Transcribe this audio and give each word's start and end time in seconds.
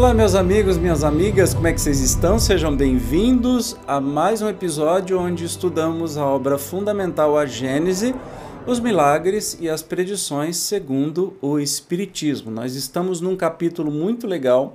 Olá, 0.00 0.14
meus 0.14 0.34
amigos, 0.34 0.78
minhas 0.78 1.04
amigas, 1.04 1.52
como 1.52 1.66
é 1.66 1.74
que 1.74 1.80
vocês 1.80 2.00
estão? 2.00 2.38
Sejam 2.38 2.74
bem-vindos 2.74 3.76
a 3.86 4.00
mais 4.00 4.40
um 4.40 4.48
episódio 4.48 5.20
onde 5.20 5.44
estudamos 5.44 6.16
a 6.16 6.24
obra 6.24 6.56
fundamental 6.56 7.36
A 7.36 7.44
Gênese, 7.44 8.14
os 8.66 8.80
milagres 8.80 9.58
e 9.60 9.68
as 9.68 9.82
predições 9.82 10.56
segundo 10.56 11.36
o 11.42 11.58
Espiritismo. 11.58 12.50
Nós 12.50 12.76
estamos 12.76 13.20
num 13.20 13.36
capítulo 13.36 13.90
muito 13.90 14.26
legal 14.26 14.74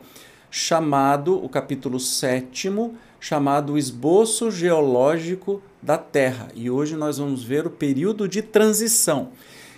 chamado, 0.51 1.43
o 1.43 1.49
capítulo 1.49 1.99
sétimo, 1.99 2.93
chamado 3.19 3.79
Esboço 3.79 4.51
Geológico 4.51 5.59
da 5.81 5.97
Terra. 5.97 6.49
E 6.53 6.69
hoje 6.69 6.95
nós 6.95 7.17
vamos 7.17 7.43
ver 7.43 7.65
o 7.65 7.71
período 7.71 8.27
de 8.27 8.43
transição, 8.43 9.29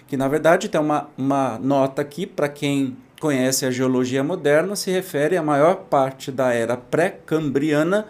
que 0.10 0.18
na 0.18 0.28
verdade 0.28 0.68
tem 0.68 0.82
uma, 0.82 1.10
uma 1.18 1.58
nota 1.58 2.02
aqui 2.02 2.28
para 2.28 2.50
quem 2.50 2.98
conhece 3.20 3.66
a 3.66 3.72
geologia 3.72 4.24
moderna 4.24 4.76
se 4.76 4.92
refere 4.92 5.38
à 5.38 5.44
maior 5.44 5.76
parte 5.76 6.32
da 6.32 6.54
era 6.54 6.78
pré-cambriana 6.78 8.06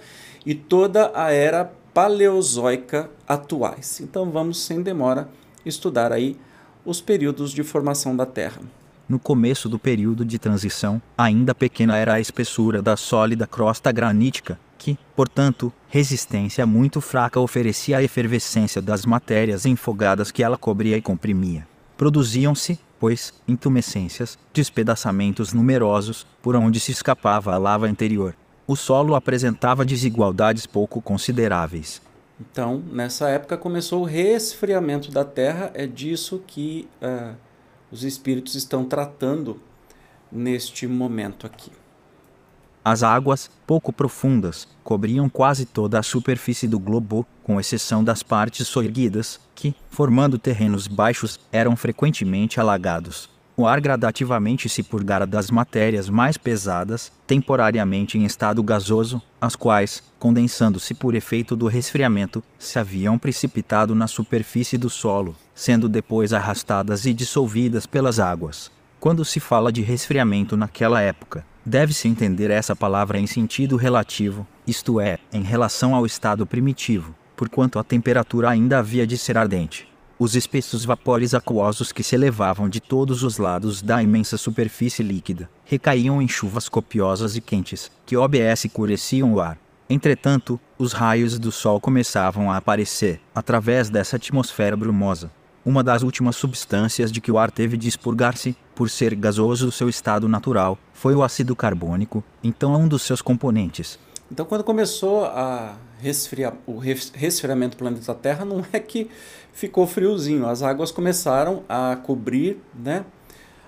e 0.45 0.53
toda 0.53 1.11
a 1.13 1.31
era 1.31 1.71
paleozoica 1.93 3.09
atuais. 3.27 3.99
Então 4.01 4.29
vamos 4.29 4.61
sem 4.61 4.81
demora 4.81 5.29
estudar 5.65 6.11
aí 6.11 6.37
os 6.85 7.01
períodos 7.01 7.51
de 7.51 7.63
formação 7.63 8.15
da 8.15 8.25
Terra. 8.25 8.61
No 9.09 9.17
começo 9.19 9.69
do 9.69 9.79
período 9.79 10.25
de 10.25 10.37
transição, 10.37 11.01
ainda 11.17 11.55
pequena 11.55 11.95
era 11.95 12.15
a 12.15 12.19
espessura 12.19 12.81
da 12.81 12.97
sólida 12.97 13.47
crosta 13.47 13.91
granítica, 13.91 14.59
que, 14.77 14.97
portanto, 15.15 15.71
resistência 15.87 16.65
muito 16.65 16.99
fraca 16.99 17.39
oferecia 17.39 17.97
à 17.97 18.03
efervescência 18.03 18.81
das 18.81 19.05
matérias 19.05 19.65
enfogadas 19.65 20.29
que 20.29 20.43
ela 20.43 20.57
cobria 20.57 20.97
e 20.97 21.01
comprimia. 21.01 21.65
Produziam-se, 21.97 22.79
pois, 22.99 23.33
intumescências, 23.47 24.37
despedaçamentos 24.53 25.53
numerosos, 25.53 26.25
por 26.41 26.55
onde 26.55 26.79
se 26.79 26.91
escapava 26.91 27.53
a 27.53 27.57
lava 27.57 27.89
interior. 27.89 28.35
O 28.65 28.75
solo 28.75 29.15
apresentava 29.15 29.85
desigualdades 29.85 30.65
pouco 30.65 31.01
consideráveis. 31.01 32.01
Então, 32.39 32.83
nessa 32.91 33.29
época 33.29 33.57
começou 33.57 34.01
o 34.01 34.05
resfriamento 34.05 35.11
da 35.11 35.25
Terra, 35.25 35.71
é 35.73 35.87
disso 35.87 36.43
que 36.45 36.87
uh, 37.01 37.35
os 37.91 38.03
espíritos 38.03 38.55
estão 38.55 38.85
tratando 38.85 39.59
neste 40.31 40.85
momento 40.85 41.47
aqui. 41.47 41.71
As 42.89 43.03
águas, 43.03 43.51
pouco 43.67 43.91
profundas, 43.91 44.65
cobriam 44.81 45.27
quase 45.27 45.65
toda 45.65 45.99
a 45.99 46.01
superfície 46.01 46.69
do 46.69 46.79
globo, 46.79 47.27
com 47.43 47.59
exceção 47.59 48.01
das 48.01 48.23
partes 48.23 48.65
soerguidas, 48.65 49.41
que, 49.53 49.75
formando 49.89 50.39
terrenos 50.39 50.87
baixos, 50.87 51.37
eram 51.51 51.75
frequentemente 51.75 52.61
alagados. 52.61 53.29
O 53.57 53.67
ar 53.67 53.81
gradativamente 53.81 54.69
se 54.69 54.83
purgara 54.83 55.27
das 55.27 55.51
matérias 55.51 56.09
mais 56.09 56.37
pesadas, 56.37 57.11
temporariamente 57.27 58.17
em 58.17 58.23
estado 58.23 58.63
gasoso, 58.63 59.21
as 59.41 59.53
quais, 59.53 60.01
condensando-se 60.17 60.93
por 60.93 61.13
efeito 61.13 61.57
do 61.57 61.67
resfriamento, 61.67 62.41
se 62.57 62.79
haviam 62.79 63.19
precipitado 63.19 63.93
na 63.93 64.07
superfície 64.07 64.77
do 64.77 64.89
solo, 64.89 65.35
sendo 65.53 65.89
depois 65.89 66.31
arrastadas 66.31 67.05
e 67.05 67.13
dissolvidas 67.13 67.85
pelas 67.85 68.17
águas. 68.17 68.71
Quando 69.07 69.23
se 69.23 69.39
fala 69.39 69.71
de 69.71 69.81
resfriamento 69.81 70.57
naquela 70.57 70.99
época, 70.99 71.45
Deve-se 71.65 72.09
entender 72.09 72.51
essa 72.51 72.75
palavra 72.75 73.17
em 73.17 73.25
sentido 73.25 73.77
relativo, 73.77 74.45
isto 74.65 74.99
é, 74.99 75.17
em 75.31 75.43
relação 75.43 75.95
ao 75.95 76.05
estado 76.05 76.45
primitivo, 76.45 77.15
porquanto 77.33 77.79
a 77.79 77.85
temperatura 77.85 78.49
ainda 78.49 78.79
havia 78.79 79.07
de 79.07 79.17
ser 79.17 79.37
ardente. 79.37 79.87
Os 80.19 80.35
espessos 80.35 80.83
vapores 80.83 81.33
aquosos 81.33 81.93
que 81.93 82.03
se 82.03 82.15
elevavam 82.15 82.67
de 82.67 82.81
todos 82.81 83.23
os 83.23 83.37
lados 83.37 83.81
da 83.81 84.03
imensa 84.03 84.37
superfície 84.37 85.03
líquida 85.03 85.49
recaíam 85.63 86.21
em 86.21 86.27
chuvas 86.27 86.67
copiosas 86.67 87.37
e 87.37 87.41
quentes, 87.41 87.89
que 88.05 88.17
OBS 88.17 88.67
cureciam 88.73 89.33
o 89.33 89.39
ar. 89.39 89.57
Entretanto, 89.89 90.59
os 90.77 90.91
raios 90.91 91.39
do 91.39 91.49
sol 91.49 91.79
começavam 91.79 92.51
a 92.51 92.57
aparecer, 92.57 93.21
através 93.33 93.89
dessa 93.89 94.17
atmosfera 94.17 94.75
brumosa, 94.75 95.31
uma 95.65 95.81
das 95.81 96.01
últimas 96.03 96.35
substâncias 96.35 97.09
de 97.09 97.21
que 97.21 97.31
o 97.31 97.37
ar 97.37 97.51
teve 97.51 97.77
de 97.77 97.89
expurgar-se, 97.89 98.55
por 98.77 98.91
ser 98.91 99.15
gasoso 99.15 99.71
seu 99.71 99.89
estado 99.89 100.29
natural, 100.29 100.77
foi 100.93 101.15
o 101.15 101.23
ácido 101.23 101.55
carbônico, 101.55 102.23
então 102.43 102.75
um 102.75 102.87
dos 102.87 103.01
seus 103.01 103.23
componentes. 103.23 103.97
Então, 104.31 104.45
quando 104.45 104.63
começou 104.63 105.25
a 105.25 105.75
resfriar, 105.99 106.53
o 106.67 106.77
resfriamento 106.77 107.75
do 107.75 107.79
planeta 107.79 108.13
Terra, 108.13 108.45
não 108.45 108.63
é 108.71 108.79
que 108.79 109.09
ficou 109.51 109.87
friozinho, 109.87 110.45
as 110.45 110.61
águas 110.61 110.91
começaram 110.91 111.63
a 111.67 111.95
cobrir 111.95 112.61
né, 112.75 113.03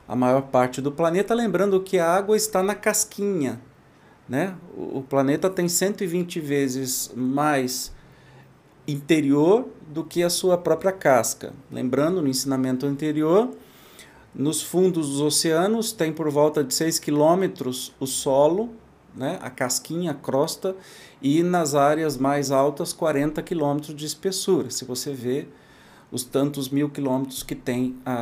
a 0.08 0.16
maior 0.16 0.44
parte 0.44 0.80
do 0.80 0.92
planeta, 0.92 1.34
lembrando 1.34 1.82
que 1.82 1.98
a 1.98 2.08
água 2.08 2.38
está 2.38 2.62
na 2.62 2.76
casquinha. 2.76 3.60
Né? 4.28 4.54
O 4.78 5.02
planeta 5.02 5.50
tem 5.50 5.68
120 5.68 6.40
vezes 6.40 7.12
mais 7.16 7.92
interior 8.88 9.68
do 9.88 10.04
que 10.04 10.22
a 10.22 10.30
sua 10.30 10.56
própria 10.56 10.92
casca. 10.92 11.52
Lembrando, 11.72 12.22
no 12.22 12.28
ensinamento 12.28 12.86
anterior, 12.86 13.50
nos 14.34 14.62
fundos 14.62 15.10
dos 15.10 15.22
oceanos 15.22 15.92
tem 15.92 16.14
por 16.14 16.30
volta 16.30 16.64
de 16.64 16.74
6 16.74 17.00
quilômetros 17.00 17.94
o 18.00 18.06
solo, 18.06 18.70
né, 19.16 19.40
a 19.42 19.50
casquinha, 19.50 20.12
a 20.12 20.14
crosta, 20.14 20.76
e 21.22 21.44
nas 21.44 21.76
áreas 21.76 22.18
mais 22.18 22.52
altas 22.52 22.94
40 22.94 23.42
quilômetros 23.42 23.96
de 23.96 24.06
espessura. 24.06 24.70
Se 24.70 24.86
você 24.86 25.14
vê 25.14 25.48
os 26.12 26.24
tantos 26.24 26.70
mil 26.70 26.90
quilômetros 26.90 27.44
que 27.44 27.56
tem 27.56 27.96
a, 28.06 28.14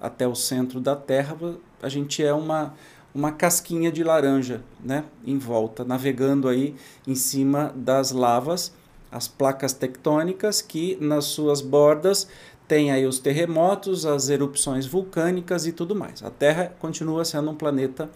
a, 0.00 0.06
até 0.06 0.26
o 0.26 0.34
centro 0.34 0.80
da 0.80 0.94
Terra, 0.94 1.36
a 1.82 1.88
gente 1.88 2.22
é 2.22 2.32
uma, 2.32 2.74
uma 3.14 3.32
casquinha 3.32 3.90
de 3.90 4.04
laranja 4.04 4.62
né, 4.82 5.04
em 5.24 5.38
volta, 5.38 5.84
navegando 5.84 6.48
aí 6.48 6.74
em 7.06 7.14
cima 7.14 7.72
das 7.74 8.12
lavas 8.12 8.72
as 9.10 9.28
placas 9.28 9.72
tectônicas 9.72 10.60
que 10.60 10.98
nas 11.00 11.26
suas 11.26 11.60
bordas 11.60 12.28
tem 12.66 12.90
aí 12.90 13.06
os 13.06 13.18
terremotos, 13.18 14.04
as 14.04 14.28
erupções 14.28 14.86
vulcânicas 14.86 15.66
e 15.66 15.72
tudo 15.72 15.94
mais. 15.94 16.22
A 16.22 16.30
Terra 16.30 16.74
continua 16.78 17.24
sendo 17.24 17.50
um 17.50 17.54
planeta 17.54 18.10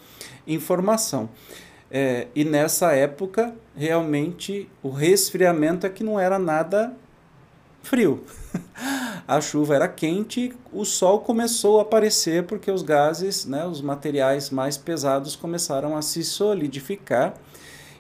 em 0.47 0.59
formação. 0.59 1.28
É, 1.91 2.28
e 2.34 2.44
nessa 2.44 2.93
época, 2.93 3.55
realmente, 3.77 4.69
o 4.83 4.91
resfriamento 4.91 5.87
é 5.87 5.91
que 5.91 6.05
não 6.05 6.19
era 6.19 6.38
nada 6.38 6.94
frio. 7.83 8.22
a 9.27 9.41
chuva 9.41 9.75
era 9.75 9.88
quente, 9.88 10.53
o 10.72 10.84
sol 10.84 11.21
começou 11.21 11.79
a 11.79 11.82
aparecer 11.82 12.44
porque 12.44 12.70
os 12.70 12.82
gases, 12.82 13.47
né, 13.47 13.64
os 13.67 13.81
materiais 13.81 14.50
mais 14.50 14.76
pesados 14.76 15.35
começaram 15.35 15.97
a 15.97 16.02
se 16.02 16.23
solidificar 16.23 17.35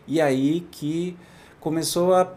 e 0.06 0.20
aí 0.20 0.66
que 0.70 1.16
começou 1.60 2.14
a 2.14 2.32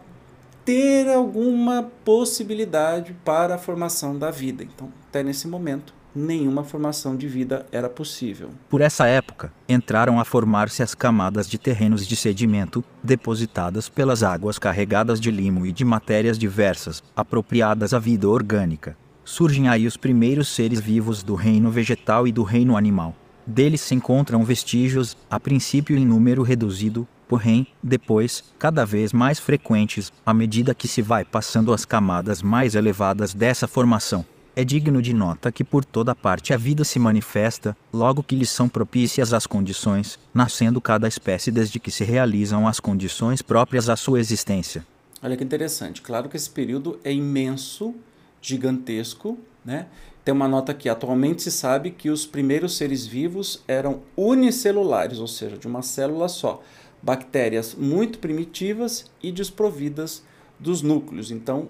ter 0.64 1.08
alguma 1.08 1.90
possibilidade 2.04 3.14
para 3.24 3.56
a 3.56 3.58
formação 3.58 4.18
da 4.18 4.30
vida. 4.30 4.64
Então, 4.64 4.88
até 5.08 5.22
nesse 5.22 5.46
momento, 5.46 5.92
nenhuma 6.14 6.64
formação 6.64 7.16
de 7.16 7.28
vida 7.28 7.66
era 7.72 7.88
possível. 7.88 8.50
Por 8.70 8.80
essa 8.80 9.06
época, 9.06 9.52
entraram 9.68 10.18
a 10.18 10.24
formar-se 10.24 10.82
as 10.82 10.94
camadas 10.94 11.48
de 11.48 11.58
terrenos 11.58 12.06
de 12.06 12.16
sedimento, 12.16 12.84
depositadas 13.02 13.88
pelas 13.88 14.22
águas 14.22 14.58
carregadas 14.58 15.20
de 15.20 15.30
limo 15.30 15.66
e 15.66 15.72
de 15.72 15.84
matérias 15.84 16.38
diversas, 16.38 17.02
apropriadas 17.14 17.92
à 17.92 17.98
vida 17.98 18.28
orgânica. 18.28 18.96
Surgem 19.24 19.68
aí 19.68 19.86
os 19.86 19.96
primeiros 19.96 20.48
seres 20.48 20.80
vivos 20.80 21.22
do 21.22 21.34
reino 21.34 21.70
vegetal 21.70 22.28
e 22.28 22.32
do 22.32 22.42
reino 22.42 22.76
animal. 22.76 23.14
Deles 23.46 23.80
se 23.82 23.94
encontram 23.94 24.44
vestígios, 24.44 25.16
a 25.30 25.38
princípio 25.38 25.96
em 25.96 26.06
número 26.06 26.42
reduzido, 26.42 27.06
porém, 27.28 27.66
depois, 27.82 28.44
cada 28.58 28.84
vez 28.84 29.12
mais 29.12 29.38
frequentes, 29.38 30.12
à 30.24 30.32
medida 30.34 30.74
que 30.74 30.88
se 30.88 31.02
vai 31.02 31.24
passando 31.24 31.72
as 31.72 31.84
camadas 31.84 32.42
mais 32.42 32.74
elevadas 32.74 33.34
dessa 33.34 33.66
formação. 33.66 34.24
é 34.56 34.64
digno 34.64 35.02
de 35.02 35.12
nota 35.12 35.50
que 35.50 35.64
por 35.64 35.84
toda 35.84 36.14
parte 36.14 36.52
a 36.52 36.56
vida 36.56 36.84
se 36.84 36.98
manifesta, 36.98 37.76
logo 37.92 38.22
que 38.22 38.36
lhes 38.36 38.50
são 38.50 38.68
propícias 38.68 39.32
as 39.32 39.46
condições, 39.46 40.18
nascendo 40.32 40.80
cada 40.80 41.08
espécie 41.08 41.50
desde 41.50 41.80
que 41.80 41.90
se 41.90 42.04
realizam 42.04 42.68
as 42.68 42.78
condições 42.78 43.42
próprias 43.42 43.88
à 43.88 43.96
sua 43.96 44.20
existência. 44.20 44.86
Olha 45.22 45.36
que 45.36 45.44
interessante. 45.44 46.02
Claro 46.02 46.28
que 46.28 46.36
esse 46.36 46.50
período 46.50 47.00
é 47.02 47.12
imenso, 47.12 47.94
gigantesco, 48.40 49.38
né? 49.64 49.86
Tem 50.24 50.32
uma 50.32 50.48
nota 50.48 50.72
aqui. 50.72 50.88
Atualmente 50.88 51.42
se 51.42 51.50
sabe 51.50 51.90
que 51.90 52.08
os 52.08 52.24
primeiros 52.24 52.76
seres 52.76 53.06
vivos 53.06 53.62
eram 53.68 54.00
unicelulares, 54.16 55.18
ou 55.18 55.26
seja, 55.26 55.58
de 55.58 55.66
uma 55.66 55.82
célula 55.82 56.28
só. 56.28 56.62
Bactérias 57.04 57.74
muito 57.74 58.18
primitivas 58.18 59.10
e 59.22 59.30
desprovidas 59.30 60.22
dos 60.58 60.80
núcleos. 60.80 61.30
Então, 61.30 61.68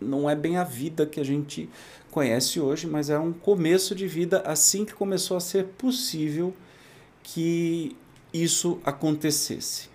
não 0.00 0.30
é 0.30 0.36
bem 0.36 0.56
a 0.56 0.62
vida 0.62 1.04
que 1.04 1.18
a 1.18 1.24
gente 1.24 1.68
conhece 2.12 2.60
hoje, 2.60 2.86
mas 2.86 3.10
é 3.10 3.18
um 3.18 3.32
começo 3.32 3.92
de 3.92 4.06
vida 4.06 4.40
assim 4.46 4.84
que 4.84 4.94
começou 4.94 5.36
a 5.36 5.40
ser 5.40 5.64
possível 5.64 6.54
que 7.24 7.96
isso 8.32 8.78
acontecesse. 8.84 9.88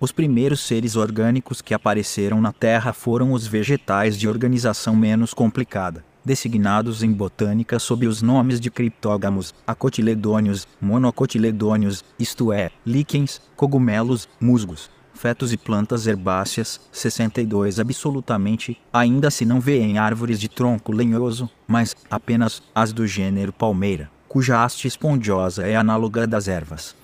Os 0.00 0.10
primeiros 0.10 0.60
seres 0.60 0.96
orgânicos 0.96 1.62
que 1.62 1.72
apareceram 1.72 2.40
na 2.40 2.52
Terra 2.52 2.92
foram 2.92 3.32
os 3.32 3.46
vegetais 3.46 4.18
de 4.18 4.26
organização 4.26 4.96
menos 4.96 5.32
complicada, 5.32 6.04
designados 6.24 7.02
em 7.02 7.12
botânica 7.12 7.78
sob 7.78 8.06
os 8.06 8.22
nomes 8.22 8.60
de 8.60 8.70
criptógamos, 8.70 9.54
acotiledônios, 9.66 10.66
monocotiledônios, 10.80 12.04
isto 12.18 12.52
é, 12.52 12.70
líquens, 12.86 13.40
cogumelos, 13.56 14.28
musgos, 14.40 14.90
fetos 15.14 15.52
e 15.52 15.56
plantas 15.56 16.06
herbáceas, 16.06 16.80
62 16.90 17.78
absolutamente, 17.78 18.78
ainda 18.92 19.30
se 19.30 19.44
não 19.44 19.60
vê 19.60 19.78
em 19.78 19.98
árvores 19.98 20.40
de 20.40 20.48
tronco 20.48 20.92
lenhoso, 20.92 21.48
mas 21.66 21.94
apenas 22.10 22.62
as 22.74 22.92
do 22.92 23.06
gênero 23.06 23.52
palmeira, 23.52 24.10
cuja 24.28 24.64
haste 24.64 24.88
esponjosa 24.88 25.66
é 25.66 25.76
análoga 25.76 26.26
das 26.26 26.48
ervas. 26.48 26.96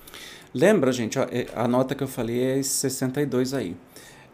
Lembra, 0.53 0.91
gente, 0.93 1.19
é, 1.19 1.47
a 1.55 1.69
nota 1.69 1.95
que 1.95 2.03
eu 2.03 2.09
falei 2.09 2.43
é 2.43 2.59
esse 2.59 2.71
62 2.71 3.55
aí. 3.55 3.77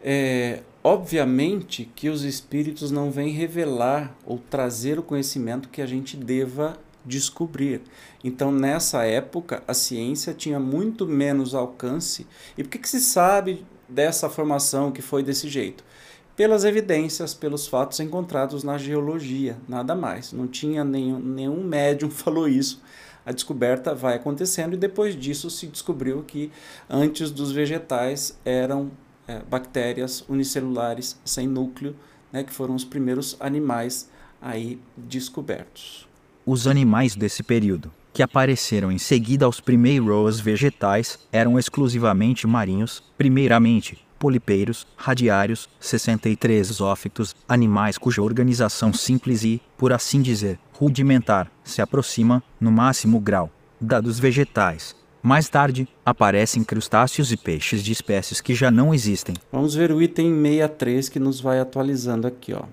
É, 0.01 0.61
obviamente 0.85 1.91
que 1.95 2.09
os 2.09 2.21
espíritos 2.21 2.91
não 2.91 3.09
vêm 3.09 3.29
revelar 3.29 4.15
ou 4.23 4.37
trazer 4.37 4.99
o 4.99 5.03
conhecimento 5.03 5.67
que 5.67 5.81
a 5.81 5.85
gente 5.87 6.15
deva 6.15 6.77
descobrir. 7.03 7.81
Então, 8.23 8.51
nessa 8.51 9.03
época, 9.03 9.63
a 9.67 9.73
ciência 9.73 10.31
tinha 10.31 10.59
muito 10.59 11.07
menos 11.07 11.55
alcance. 11.55 12.27
E 12.55 12.61
por 12.61 12.69
que, 12.69 12.77
que 12.77 12.87
se 12.87 13.01
sabe 13.01 13.65
dessa 13.89 14.29
formação 14.29 14.91
que 14.91 15.01
foi 15.01 15.23
desse 15.23 15.49
jeito? 15.49 15.83
Pelas 16.35 16.63
evidências, 16.63 17.33
pelos 17.33 17.65
fatos 17.65 17.99
encontrados 17.99 18.63
na 18.63 18.77
geologia, 18.77 19.57
nada 19.67 19.95
mais. 19.95 20.33
Não 20.33 20.45
tinha 20.45 20.83
nenhum, 20.83 21.17
nenhum 21.17 21.63
médium 21.63 22.11
falou 22.13 22.47
isso. 22.47 22.79
A 23.25 23.31
descoberta 23.31 23.95
vai 23.95 24.17
acontecendo 24.17 24.75
e 24.75 24.77
depois 24.77 25.19
disso 25.19 25.49
se 25.49 25.65
descobriu 25.65 26.21
que 26.21 26.51
antes 26.87 27.31
dos 27.31 27.51
vegetais 27.51 28.37
eram 28.45 28.91
é, 29.27 29.39
bactérias 29.39 30.23
unicelulares 30.27 31.19
sem 31.25 31.47
núcleo, 31.47 31.95
né, 32.31 32.43
que 32.43 32.53
foram 32.53 32.75
os 32.75 32.83
primeiros 32.83 33.37
animais 33.39 34.09
aí 34.41 34.79
descobertos. 34.95 36.07
Os 36.45 36.67
animais 36.67 37.15
desse 37.15 37.41
período 37.41 37.91
que 38.13 38.23
apareceram 38.23 38.91
em 38.91 38.97
seguida 38.97 39.45
aos 39.45 39.59
primeiros 39.59 40.39
vegetais 40.39 41.19
eram 41.33 41.59
exclusivamente 41.59 42.47
marinhos, 42.47 43.03
primeiramente 43.17 44.05
polipeiros, 44.17 44.87
radiários, 44.95 45.69
63 45.79 46.67
zoófitos, 46.67 47.35
animais 47.47 47.97
cuja 47.97 48.21
organização 48.21 48.93
simples 48.93 49.43
e, 49.43 49.61
por 49.77 49.91
assim 49.91 50.21
dizer, 50.21 50.57
rudimentar, 50.73 51.51
se 51.63 51.81
aproxima, 51.81 52.41
no 52.59 52.71
máximo 52.71 53.19
grau, 53.19 53.51
da 53.79 53.99
dos 53.99 54.17
vegetais. 54.17 54.95
Mais 55.25 55.49
tarde, 55.49 55.87
aparecem 56.05 56.63
crustáceos 56.63 57.31
e 57.31 57.37
peixes 57.37 57.83
de 57.83 57.91
espécies 57.91 58.39
que 58.39 58.53
já 58.53 58.69
não 58.69 58.93
existem. 58.93 59.35
Vamos 59.51 59.73
ver 59.73 59.91
o 59.91 60.01
item 60.01 60.39
63 60.41 61.09
que 61.09 61.19
nos 61.19 61.41
vai 61.41 61.59
atualizando 61.59 62.27
aqui, 62.27 62.53
ó. 62.53 62.63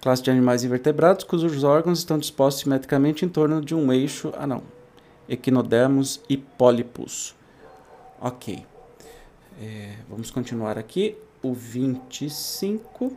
Classe 0.00 0.22
de 0.22 0.30
animais 0.30 0.64
invertebrados 0.64 1.24
cujos 1.24 1.62
órgãos 1.62 1.98
estão 1.98 2.18
dispostos 2.18 2.62
simetricamente 2.62 3.24
em 3.24 3.28
torno 3.28 3.60
de 3.60 3.74
um 3.74 3.92
eixo. 3.92 4.32
Ah, 4.38 4.46
não 4.46 4.62
equinodermos 5.30 6.20
e 6.28 6.36
pólipos. 6.36 7.36
Ok. 8.20 8.66
É, 9.62 9.94
vamos 10.08 10.30
continuar 10.30 10.76
aqui. 10.76 11.16
O 11.40 11.54
25. 11.54 13.16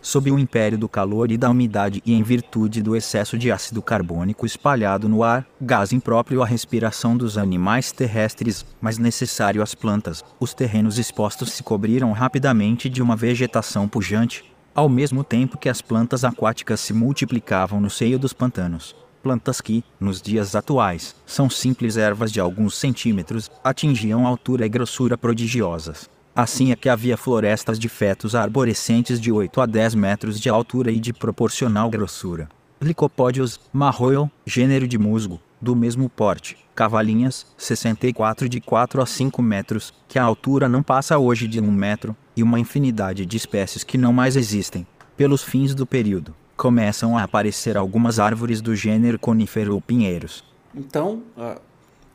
Sob 0.00 0.30
o 0.30 0.38
império 0.38 0.78
do 0.78 0.88
calor 0.88 1.30
e 1.30 1.36
da 1.36 1.50
umidade 1.50 2.02
e 2.06 2.14
em 2.14 2.22
virtude 2.22 2.82
do 2.82 2.94
excesso 2.94 3.36
de 3.36 3.50
ácido 3.50 3.82
carbônico 3.82 4.46
espalhado 4.46 5.08
no 5.08 5.22
ar, 5.22 5.46
gás 5.60 5.92
impróprio 5.92 6.42
à 6.42 6.46
respiração 6.46 7.16
dos 7.16 7.36
animais 7.36 7.92
terrestres, 7.92 8.64
mas 8.80 8.96
necessário 8.96 9.62
às 9.62 9.74
plantas, 9.74 10.24
os 10.38 10.54
terrenos 10.54 10.98
expostos 10.98 11.52
se 11.52 11.62
cobriram 11.62 12.12
rapidamente 12.12 12.88
de 12.88 13.02
uma 13.02 13.16
vegetação 13.16 13.88
pujante, 13.88 14.44
ao 14.74 14.88
mesmo 14.88 15.24
tempo 15.24 15.58
que 15.58 15.68
as 15.68 15.82
plantas 15.82 16.24
aquáticas 16.24 16.80
se 16.80 16.92
multiplicavam 16.92 17.80
no 17.80 17.90
seio 17.90 18.18
dos 18.18 18.32
pantanos 18.32 18.94
plantas 19.28 19.60
que, 19.60 19.84
nos 20.00 20.22
dias 20.22 20.54
atuais, 20.54 21.14
são 21.26 21.50
simples 21.50 21.96
ervas 21.96 22.32
de 22.32 22.40
alguns 22.40 22.76
centímetros, 22.76 23.50
atingiam 23.62 24.26
altura 24.26 24.64
e 24.64 24.68
grossura 24.68 25.18
prodigiosas. 25.18 26.08
Assim 26.38 26.70
é 26.70 26.76
que 26.76 26.88
havia 26.88 27.16
florestas 27.16 27.80
de 27.80 27.88
fetos 27.88 28.36
arborescentes 28.36 29.20
de 29.20 29.32
8 29.32 29.60
a 29.60 29.66
10 29.66 29.96
metros 29.96 30.38
de 30.38 30.48
altura 30.48 30.92
e 30.92 31.00
de 31.00 31.12
proporcional 31.12 31.90
grossura. 31.90 32.48
Licopódios, 32.80 33.58
marroio, 33.72 34.30
gênero 34.46 34.86
de 34.86 34.96
musgo, 34.96 35.40
do 35.60 35.74
mesmo 35.74 36.08
porte. 36.08 36.56
Cavalinhas, 36.76 37.44
64 37.58 38.48
de 38.48 38.60
4 38.60 39.02
a 39.02 39.06
5 39.06 39.42
metros, 39.42 39.92
que 40.06 40.16
a 40.16 40.22
altura 40.22 40.68
não 40.68 40.80
passa 40.80 41.18
hoje 41.18 41.48
de 41.48 41.60
1 41.60 41.72
metro, 41.72 42.16
e 42.36 42.42
uma 42.44 42.60
infinidade 42.60 43.26
de 43.26 43.36
espécies 43.36 43.82
que 43.82 43.98
não 43.98 44.12
mais 44.12 44.36
existem, 44.36 44.86
pelos 45.16 45.42
fins 45.42 45.74
do 45.74 45.84
período 45.84 46.32
começam 46.56 47.18
a 47.18 47.24
aparecer 47.24 47.76
algumas 47.76 48.20
árvores 48.20 48.60
do 48.60 48.76
gênero 48.76 49.18
conífero 49.18 49.74
ou 49.74 49.80
pinheiros. 49.80 50.44
Então, 50.72 51.22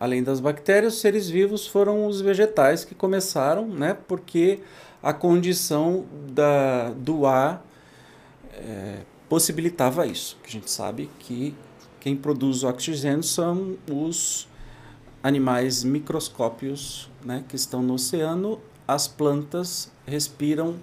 além 0.03 0.21
das 0.21 0.41
bactérias, 0.41 0.95
os 0.95 0.99
seres 0.99 1.29
vivos 1.29 1.65
foram 1.65 2.05
os 2.05 2.19
vegetais 2.19 2.83
que 2.83 2.93
começaram, 2.93 3.65
né? 3.65 3.93
Porque 4.05 4.59
a 5.01 5.13
condição 5.13 6.03
da, 6.29 6.89
do 6.89 7.25
ar 7.25 7.65
é, 8.51 8.97
possibilitava 9.29 10.05
isso. 10.05 10.37
Que 10.43 10.49
a 10.49 10.51
gente 10.51 10.69
sabe 10.69 11.09
que 11.19 11.55
quem 12.01 12.17
produz 12.17 12.63
o 12.63 12.67
oxigênio 12.67 13.23
são 13.23 13.77
os 13.89 14.45
animais 15.23 15.85
microscópios 15.85 17.09
né, 17.23 17.45
que 17.47 17.55
estão 17.55 17.81
no 17.81 17.93
oceano. 17.93 18.59
As 18.85 19.07
plantas 19.07 19.89
respiram 20.05 20.75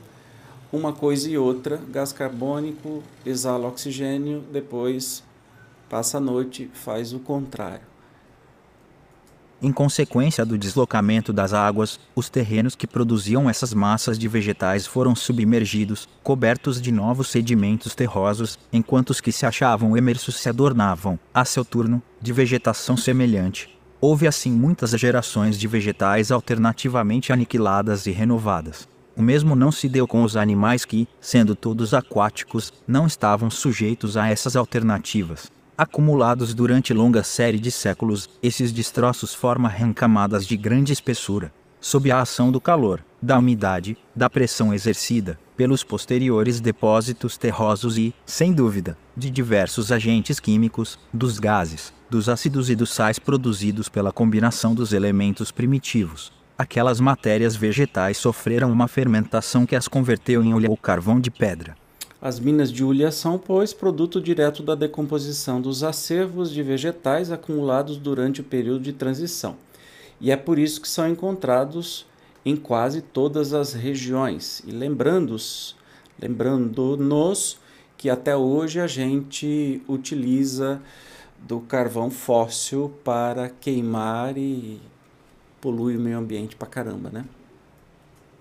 uma 0.72 0.94
coisa 0.94 1.28
e 1.28 1.36
outra, 1.36 1.76
gás 1.90 2.10
carbônico, 2.10 3.02
exala 3.26 3.68
oxigênio, 3.68 4.42
depois 4.50 5.22
passa 5.90 6.16
a 6.16 6.20
noite, 6.20 6.70
faz 6.72 7.12
o 7.12 7.18
contrário. 7.18 7.90
Em 9.62 9.72
consequência 9.72 10.42
do 10.46 10.56
deslocamento 10.56 11.34
das 11.34 11.52
águas, 11.52 12.00
os 12.16 12.30
terrenos 12.30 12.74
que 12.74 12.86
produziam 12.86 13.48
essas 13.48 13.74
massas 13.74 14.18
de 14.18 14.26
vegetais 14.26 14.86
foram 14.86 15.14
submergidos, 15.14 16.08
cobertos 16.22 16.80
de 16.80 16.90
novos 16.90 17.28
sedimentos 17.28 17.94
terrosos, 17.94 18.58
enquanto 18.72 19.10
os 19.10 19.20
que 19.20 19.30
se 19.30 19.44
achavam 19.44 19.94
emersos 19.98 20.36
se 20.36 20.48
adornavam, 20.48 21.18
a 21.34 21.44
seu 21.44 21.62
turno, 21.62 22.02
de 22.22 22.32
vegetação 22.32 22.96
semelhante. 22.96 23.68
Houve 24.00 24.26
assim 24.26 24.50
muitas 24.50 24.92
gerações 24.92 25.58
de 25.58 25.68
vegetais 25.68 26.32
alternativamente 26.32 27.30
aniquiladas 27.30 28.06
e 28.06 28.12
renovadas. 28.12 28.88
O 29.14 29.20
mesmo 29.20 29.54
não 29.54 29.70
se 29.70 29.90
deu 29.90 30.08
com 30.08 30.22
os 30.22 30.38
animais 30.38 30.86
que, 30.86 31.06
sendo 31.20 31.54
todos 31.54 31.92
aquáticos, 31.92 32.72
não 32.88 33.06
estavam 33.06 33.50
sujeitos 33.50 34.16
a 34.16 34.26
essas 34.26 34.56
alternativas. 34.56 35.52
Acumulados 35.82 36.52
durante 36.52 36.92
longa 36.92 37.22
série 37.22 37.58
de 37.58 37.70
séculos, 37.70 38.28
esses 38.42 38.70
destroços 38.70 39.32
formam 39.32 39.94
camadas 39.94 40.46
de 40.46 40.54
grande 40.54 40.92
espessura, 40.92 41.50
sob 41.80 42.10
a 42.10 42.20
ação 42.20 42.52
do 42.52 42.60
calor, 42.60 43.02
da 43.22 43.38
umidade, 43.38 43.96
da 44.14 44.28
pressão 44.28 44.74
exercida 44.74 45.40
pelos 45.56 45.82
posteriores 45.82 46.60
depósitos 46.60 47.38
terrosos 47.38 47.96
e, 47.96 48.14
sem 48.26 48.52
dúvida, 48.52 48.94
de 49.16 49.30
diversos 49.30 49.90
agentes 49.90 50.38
químicos, 50.38 50.98
dos 51.14 51.38
gases, 51.38 51.94
dos 52.10 52.28
ácidos 52.28 52.68
e 52.68 52.76
dos 52.76 52.92
sais 52.92 53.18
produzidos 53.18 53.88
pela 53.88 54.12
combinação 54.12 54.74
dos 54.74 54.92
elementos 54.92 55.50
primitivos 55.50 56.30
aquelas 56.60 57.00
matérias 57.00 57.56
vegetais 57.56 58.18
sofreram 58.18 58.70
uma 58.70 58.86
fermentação 58.86 59.64
que 59.64 59.74
as 59.74 59.88
converteu 59.88 60.42
em 60.42 60.52
óleo 60.52 60.68
ou 60.68 60.76
carvão 60.76 61.18
de 61.18 61.30
pedra. 61.30 61.74
As 62.22 62.38
minas 62.38 62.70
de 62.70 62.84
ulha 62.84 63.10
são, 63.10 63.38
pois, 63.38 63.72
produto 63.72 64.20
direto 64.20 64.62
da 64.62 64.74
decomposição 64.74 65.58
dos 65.58 65.82
acervos 65.82 66.50
de 66.50 66.62
vegetais 66.62 67.32
acumulados 67.32 67.96
durante 67.96 68.42
o 68.42 68.44
período 68.44 68.82
de 68.82 68.92
transição. 68.92 69.56
E 70.20 70.30
é 70.30 70.36
por 70.36 70.58
isso 70.58 70.82
que 70.82 70.88
são 70.88 71.08
encontrados 71.08 72.06
em 72.44 72.56
quase 72.56 73.00
todas 73.00 73.54
as 73.54 73.72
regiões. 73.72 74.62
E 74.66 74.70
lembrando-nos 74.70 75.76
lembrando 76.20 77.02
que 77.96 78.10
até 78.10 78.36
hoje 78.36 78.80
a 78.80 78.86
gente 78.86 79.82
utiliza 79.88 80.80
do 81.38 81.60
carvão 81.60 82.10
fóssil 82.10 82.92
para 83.02 83.48
queimar 83.48 84.36
e 84.36 84.78
polui 85.58 85.96
o 85.96 86.00
meio 86.00 86.18
ambiente 86.18 86.54
pra 86.54 86.68
caramba, 86.68 87.08
né? 87.10 87.24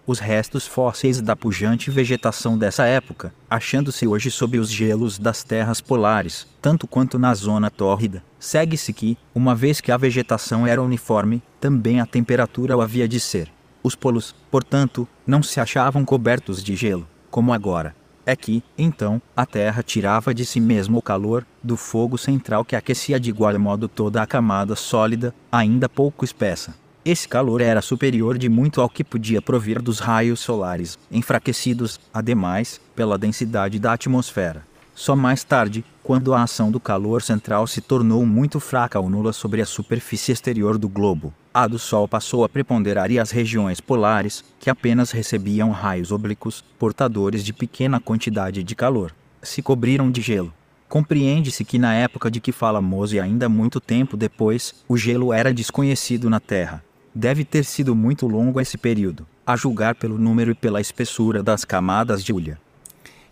Os 0.09 0.17
restos 0.17 0.65
fósseis 0.65 1.21
da 1.21 1.35
pujante 1.35 1.91
vegetação 1.91 2.57
dessa 2.57 2.83
época, 2.83 3.31
achando-se 3.47 4.07
hoje 4.07 4.31
sob 4.31 4.57
os 4.57 4.67
gelos 4.67 5.19
das 5.19 5.43
terras 5.43 5.81
polares, 5.81 6.47
tanto 6.59 6.87
quanto 6.87 7.19
na 7.19 7.31
zona 7.35 7.69
tórrida, 7.69 8.23
segue-se 8.39 8.91
que, 8.91 9.19
uma 9.35 9.53
vez 9.53 9.79
que 9.79 9.91
a 9.91 9.97
vegetação 9.97 10.65
era 10.65 10.81
uniforme, 10.81 11.43
também 11.61 11.99
a 11.99 12.07
temperatura 12.07 12.75
o 12.75 12.81
havia 12.81 13.07
de 13.07 13.19
ser. 13.19 13.51
Os 13.83 13.93
polos, 13.93 14.33
portanto, 14.49 15.07
não 15.27 15.43
se 15.43 15.59
achavam 15.59 16.03
cobertos 16.03 16.63
de 16.63 16.75
gelo, 16.75 17.07
como 17.29 17.53
agora. 17.53 17.95
É 18.25 18.35
que, 18.35 18.63
então, 18.75 19.21
a 19.37 19.45
Terra 19.45 19.83
tirava 19.83 20.33
de 20.33 20.43
si 20.43 20.59
mesmo 20.59 20.97
o 20.97 21.03
calor 21.03 21.45
do 21.61 21.77
fogo 21.77 22.17
central 22.17 22.65
que 22.65 22.75
aquecia 22.75 23.19
de 23.19 23.29
igual 23.29 23.59
modo 23.59 23.87
toda 23.87 24.23
a 24.23 24.25
camada 24.25 24.75
sólida, 24.75 25.35
ainda 25.51 25.87
pouco 25.87 26.25
espessa. 26.25 26.73
Esse 27.11 27.27
calor 27.27 27.59
era 27.59 27.81
superior 27.81 28.37
de 28.37 28.47
muito 28.47 28.79
ao 28.79 28.87
que 28.87 29.03
podia 29.03 29.41
provir 29.41 29.81
dos 29.81 29.97
raios 29.97 30.41
solares, 30.41 30.95
enfraquecidos, 31.11 31.99
ademais, 32.13 32.79
pela 32.95 33.17
densidade 33.17 33.79
da 33.79 33.93
atmosfera. 33.93 34.63
Só 34.93 35.15
mais 35.15 35.43
tarde, 35.43 35.83
quando 36.03 36.35
a 36.35 36.43
ação 36.43 36.69
do 36.69 36.79
calor 36.79 37.23
central 37.23 37.65
se 37.65 37.81
tornou 37.81 38.23
muito 38.27 38.59
fraca 38.59 38.99
ou 38.99 39.09
nula 39.09 39.33
sobre 39.33 39.59
a 39.59 39.65
superfície 39.65 40.31
exterior 40.31 40.77
do 40.77 40.87
globo, 40.87 41.33
a 41.51 41.65
do 41.65 41.79
Sol 41.79 42.07
passou 42.07 42.43
a 42.43 42.49
preponderar 42.49 43.09
e 43.09 43.17
as 43.17 43.31
regiões 43.31 43.81
polares, 43.81 44.45
que 44.59 44.69
apenas 44.69 45.09
recebiam 45.09 45.71
raios 45.71 46.11
oblíquos, 46.11 46.63
portadores 46.77 47.43
de 47.43 47.51
pequena 47.51 47.99
quantidade 47.99 48.61
de 48.61 48.75
calor, 48.75 49.15
se 49.41 49.63
cobriram 49.63 50.11
de 50.11 50.21
gelo. 50.21 50.53
Compreende-se 50.87 51.65
que 51.65 51.79
na 51.79 51.95
época 51.95 52.29
de 52.29 52.39
que 52.39 52.51
falamos 52.51 53.13
e 53.13 53.19
ainda 53.19 53.49
muito 53.49 53.79
tempo 53.79 54.15
depois, 54.15 54.75
o 54.87 54.95
gelo 54.95 55.33
era 55.33 55.51
desconhecido 55.51 56.29
na 56.29 56.39
Terra. 56.39 56.83
Deve 57.13 57.43
ter 57.43 57.63
sido 57.63 57.95
muito 57.95 58.27
longo 58.27 58.59
esse 58.61 58.77
período, 58.77 59.25
a 59.45 59.55
julgar 59.55 59.95
pelo 59.95 60.17
número 60.17 60.51
e 60.51 60.55
pela 60.55 60.79
espessura 60.79 61.41
das 61.41 61.65
camadas 61.65 62.23
de 62.23 62.31
ulha. 62.31 62.59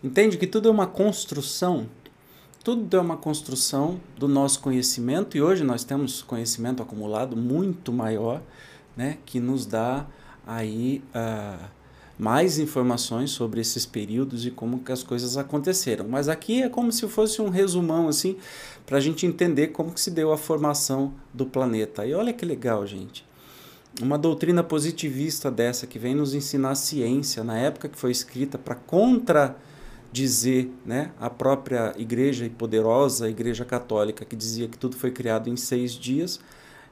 Entende 0.04 0.38
que 0.38 0.48
tudo 0.48 0.68
é 0.68 0.72
uma 0.72 0.88
construção 0.88 1.88
tudo 2.68 2.98
é 2.98 3.00
uma 3.00 3.16
construção 3.16 3.98
do 4.18 4.28
nosso 4.28 4.60
conhecimento 4.60 5.38
e 5.38 5.42
hoje 5.42 5.64
nós 5.64 5.86
temos 5.86 6.22
conhecimento 6.22 6.84
acumulado 6.84 7.34
muito 7.34 7.94
maior, 7.94 8.42
né, 8.94 9.20
que 9.26 9.40
nos 9.40 9.66
dá 9.66 10.06
aí 10.46 11.02
uh, 11.16 11.66
mais 12.20 12.60
informações 12.60 13.32
sobre 13.32 13.62
esses 13.62 13.86
períodos 13.86 14.46
e 14.46 14.52
como 14.52 14.80
que 14.80 14.92
as 14.92 15.02
coisas 15.02 15.38
aconteceram. 15.38 16.10
Mas 16.10 16.28
aqui 16.28 16.62
é 16.62 16.68
como 16.68 16.92
se 16.92 17.08
fosse 17.08 17.42
um 17.42 17.48
resumão 17.48 18.10
assim 18.10 18.36
para 18.86 18.98
a 18.98 19.00
gente 19.00 19.26
entender 19.26 19.68
como 19.68 19.94
que 19.94 20.02
se 20.02 20.12
deu 20.12 20.34
a 20.34 20.38
formação 20.38 21.14
do 21.34 21.46
planeta. 21.46 22.06
E 22.06 22.14
olha 22.14 22.34
que 22.34 22.46
legal, 22.46 22.86
gente. 22.86 23.24
Uma 24.02 24.18
doutrina 24.18 24.64
positivista 24.64 25.50
dessa 25.50 25.88
que 25.88 25.98
vem 25.98 26.14
nos 26.14 26.34
ensinar 26.34 26.72
a 26.72 26.76
ciência 26.76 27.44
na 27.44 27.58
época 27.58 27.90
que 27.90 27.98
foi 27.98 28.12
escrita 28.12 28.58
para 28.58 28.76
contra 28.76 29.56
dizer, 30.12 30.72
né, 30.86 31.12
a 31.20 31.30
própria 31.30 31.94
igreja 31.98 32.46
e 32.46 32.50
poderosa 32.50 33.30
igreja 33.30 33.66
católica 33.66 34.24
que 34.24 34.36
dizia 34.36 34.68
que 34.68 34.78
tudo 34.78 34.96
foi 34.96 35.12
criado 35.12 35.50
em 35.50 35.56
seis 35.56 35.94
dias, 35.94 36.40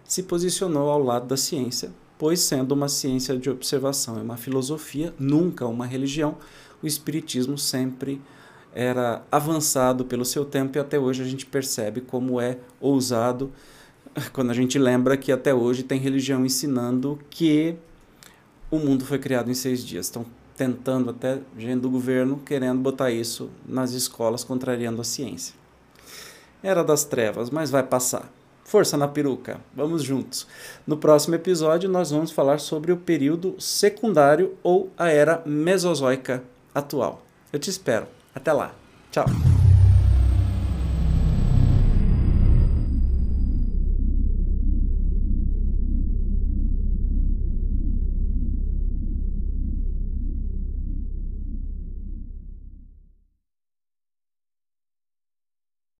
se 0.04 0.24
posicionou 0.24 0.90
ao 0.90 1.02
lado 1.02 1.28
da 1.28 1.38
ciência, 1.38 1.92
pois 2.18 2.40
sendo 2.40 2.74
uma 2.74 2.88
ciência 2.88 3.38
de 3.38 3.50
observação 3.50 4.18
e 4.18 4.22
uma 4.22 4.38
filosofia, 4.38 5.14
nunca 5.18 5.66
uma 5.66 5.86
religião, 5.86 6.38
o 6.82 6.88
espiritismo 6.88 7.58
sempre 7.58 8.22
era 8.74 9.24
avançado 9.32 10.06
pelo 10.06 10.26
seu 10.26 10.44
tempo 10.44 10.78
e 10.78 10.82
até 10.82 11.00
hoje 11.00 11.24
a 11.24 11.26
gente 11.26 11.46
percebe 11.46 12.02
como 12.02 12.42
é 12.42 12.58
ousado 12.80 13.52
quando 14.34 14.52
a 14.52 14.54
gente 14.54 14.78
lembra 14.78 15.18
que 15.18 15.32
até 15.32 15.54
hoje 15.54 15.84
tem 15.84 16.00
religião 16.00 16.46
ensinando 16.46 17.20
que 17.30 17.76
o 18.72 18.78
mundo 18.80 19.06
foi 19.06 19.20
criado 19.20 19.50
em 19.50 19.54
seis 19.54 19.84
dias. 19.84 20.10
Então, 20.10 20.26
tentando 20.56 21.10
até 21.10 21.40
gente 21.58 21.82
do 21.82 21.90
governo 21.90 22.42
querendo 22.46 22.80
botar 22.80 23.12
isso 23.12 23.50
nas 23.68 23.92
escolas 23.92 24.44
contrariando 24.44 25.02
a 25.02 25.04
ciência. 25.04 25.54
Era 26.64 26.84
das 26.84 27.04
trevas, 27.04 27.50
mas 27.50 27.70
vai 27.70 27.84
passar. 27.84 28.32
Força 28.64 28.98
na 28.98 29.08
peruca, 29.08 29.62
vamos 29.76 30.02
juntos. 30.02 30.48
No 30.88 30.98
próximo 30.98 31.36
episódio 31.36 31.88
nós 31.88 32.10
vamos 32.10 32.32
falar 32.32 32.60
sobre 32.60 32.92
o 32.92 32.98
período 32.98 33.56
secundário 33.60 34.56
ou 34.64 34.90
a 34.98 35.10
era 35.10 35.44
mesozoica 35.46 36.44
atual. 36.74 37.22
Eu 37.54 37.60
te 37.60 37.70
espero. 37.70 38.08
Até 38.34 38.52
lá. 38.52 38.74
Tchau. 39.12 39.26